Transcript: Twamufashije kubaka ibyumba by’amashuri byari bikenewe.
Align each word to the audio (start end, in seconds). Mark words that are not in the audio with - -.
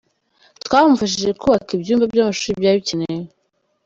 Twamufashije 0.65 1.29
kubaka 1.41 1.69
ibyumba 1.77 2.05
by’amashuri 2.11 2.59
byari 2.59 2.77
bikenewe. 2.81 3.25